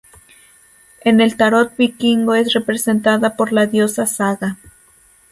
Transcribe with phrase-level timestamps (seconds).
[1.01, 4.57] En el Tarot Vikingo es representada por la diosa Saga.